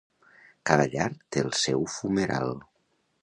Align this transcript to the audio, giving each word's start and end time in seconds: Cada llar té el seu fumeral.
Cada 0.69 0.87
llar 0.93 1.05
té 1.35 1.43
el 1.45 1.53
seu 1.65 1.85
fumeral. 1.97 2.53